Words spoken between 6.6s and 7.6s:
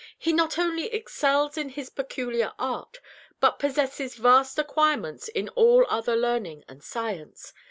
and science.